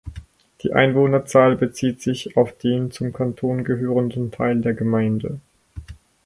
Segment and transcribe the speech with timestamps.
[0.63, 5.39] Die Einwohnerzahl bezieht sich auf den zum Kanton gehörenden Teil der Gemeinde.